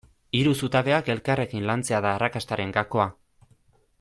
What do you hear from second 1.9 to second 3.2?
da arrakastaren gakoa.